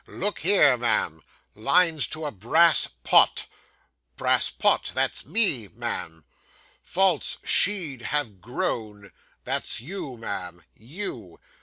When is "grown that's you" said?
8.41-10.17